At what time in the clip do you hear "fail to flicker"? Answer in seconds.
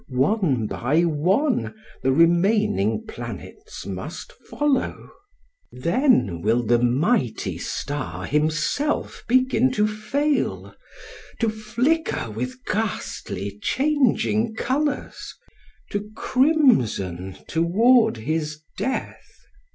9.87-12.31